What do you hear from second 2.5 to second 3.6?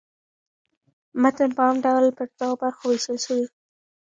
برخو وېشل سوی.